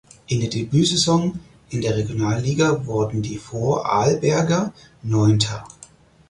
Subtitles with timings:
[0.25, 1.39] In der Debütsaison
[1.69, 5.67] in der Regionalliga wurden die Vorarlberger Neunter.